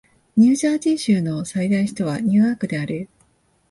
[0.35, 3.07] ニュージャージー州の最大都市はニューアークである